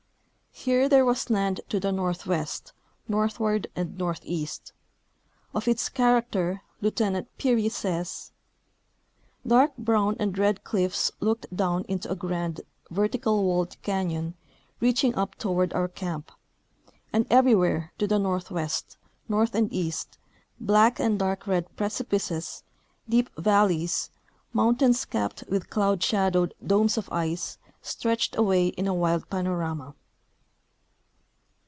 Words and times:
Here 0.53 0.87
there 0.87 1.05
was 1.05 1.31
land 1.31 1.61
to 1.69 1.79
the 1.79 1.91
northwest, 1.91 2.73
northward 3.07 3.65
and 3.75 3.97
northeast. 3.97 4.73
Of 5.55 5.67
its 5.67 5.89
character 5.89 6.61
Lieutenant 6.81 7.35
Peary 7.39 7.67
says:" 7.69 8.31
Dark 9.47 9.75
brown 9.77 10.17
and 10.19 10.37
red 10.37 10.63
cliffs 10.63 11.09
looked 11.19 11.47
down 11.55 11.83
into 11.87 12.11
a 12.11 12.15
grand, 12.15 12.61
vertical 12.91 13.43
walled 13.43 13.81
canyon 13.81 14.35
reaching 14.79 15.15
up 15.15 15.33
toward 15.35 15.73
our 15.73 15.87
camp; 15.87 16.31
and 17.11 17.25
every 17.31 17.55
where, 17.55 17.91
to 17.97 18.05
the 18.05 18.19
northwest, 18.19 18.97
north 19.27 19.55
and 19.55 19.73
east, 19.73 20.19
black 20.59 20.99
and 20.99 21.17
dark 21.17 21.47
red 21.47 21.75
precipices, 21.75 22.61
deep 23.09 23.29
valleys, 23.35 24.11
mountains 24.53 25.05
capped 25.05 25.43
with 25.47 25.71
cloud 25.71 26.03
shadowed 26.03 26.53
domes 26.63 26.99
of 26.99 27.11
ice, 27.11 27.57
stretched 27.81 28.35
away 28.37 28.67
in 28.67 28.85
a 28.85 28.93
wild 28.93 29.27
panorama." 29.29 29.95